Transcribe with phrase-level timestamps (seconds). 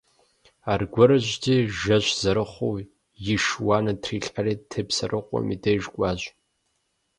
[0.71, 2.75] Аргуэрыжьти, жэщ зэрыхъуу
[3.33, 6.21] иш уанэ трилъхьэри Тепсэрыкъуэм и деж кӀуащ.